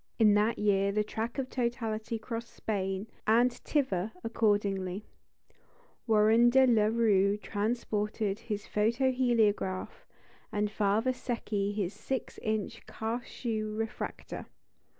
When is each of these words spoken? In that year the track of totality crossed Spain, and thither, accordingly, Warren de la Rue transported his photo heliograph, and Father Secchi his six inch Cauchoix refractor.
In 0.17 0.33
that 0.33 0.57
year 0.57 0.91
the 0.91 1.03
track 1.03 1.37
of 1.37 1.47
totality 1.47 2.17
crossed 2.17 2.51
Spain, 2.51 3.05
and 3.27 3.53
thither, 3.53 4.11
accordingly, 4.23 5.05
Warren 6.07 6.49
de 6.49 6.65
la 6.65 6.85
Rue 6.85 7.37
transported 7.37 8.39
his 8.39 8.65
photo 8.65 9.11
heliograph, 9.11 10.07
and 10.51 10.71
Father 10.71 11.11
Secchi 11.13 11.71
his 11.71 11.93
six 11.93 12.39
inch 12.39 12.83
Cauchoix 12.87 13.61
refractor. 13.63 14.47